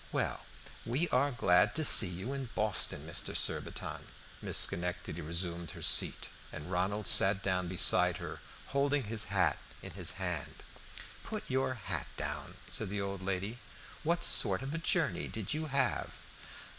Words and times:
"Well, 0.11 0.45
we 0.83 1.07
are 1.09 1.29
glad 1.31 1.75
to 1.75 1.83
see 1.83 2.07
you 2.07 2.33
in 2.33 2.49
Boston, 2.55 3.05
Mr. 3.05 3.37
Surbiton." 3.37 4.07
Miss 4.41 4.57
Schenectady 4.57 5.21
resumed 5.21 5.69
her 5.77 5.83
seat, 5.83 6.27
and 6.51 6.71
Ronald 6.71 7.05
sat 7.05 7.43
down 7.43 7.67
beside 7.67 8.17
her, 8.17 8.39
holding 8.69 9.03
his 9.03 9.25
hat 9.25 9.59
in 9.83 9.91
his 9.91 10.13
hand. 10.13 10.63
"Put 11.23 11.51
your 11.51 11.75
hat 11.75 12.07
down," 12.17 12.55
said 12.67 12.89
the 12.89 12.99
old 12.99 13.21
lady. 13.21 13.59
"What 14.01 14.23
sort 14.23 14.63
of 14.63 14.73
a 14.73 14.79
journey 14.79 15.27
did 15.27 15.53
you 15.53 15.67
have?" 15.67 16.15